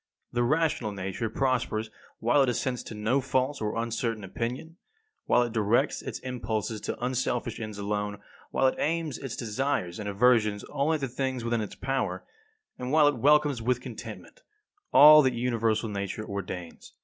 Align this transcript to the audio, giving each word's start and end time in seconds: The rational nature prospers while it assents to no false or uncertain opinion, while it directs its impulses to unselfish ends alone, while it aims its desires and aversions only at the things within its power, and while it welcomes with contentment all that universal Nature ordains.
The 0.33 0.41
rational 0.41 0.91
nature 0.91 1.29
prospers 1.29 1.91
while 2.17 2.41
it 2.41 2.49
assents 2.49 2.81
to 2.85 2.95
no 2.95 3.21
false 3.21 3.61
or 3.61 3.75
uncertain 3.77 4.23
opinion, 4.23 4.77
while 5.25 5.43
it 5.43 5.53
directs 5.53 6.01
its 6.01 6.17
impulses 6.21 6.81
to 6.81 6.97
unselfish 7.05 7.59
ends 7.59 7.77
alone, 7.77 8.19
while 8.49 8.65
it 8.65 8.79
aims 8.79 9.19
its 9.19 9.35
desires 9.35 9.99
and 9.99 10.09
aversions 10.09 10.63
only 10.71 10.95
at 10.95 11.01
the 11.01 11.07
things 11.07 11.43
within 11.43 11.61
its 11.61 11.75
power, 11.75 12.23
and 12.79 12.91
while 12.91 13.07
it 13.07 13.17
welcomes 13.17 13.61
with 13.61 13.79
contentment 13.79 14.41
all 14.91 15.21
that 15.21 15.35
universal 15.35 15.87
Nature 15.87 16.25
ordains. 16.25 16.93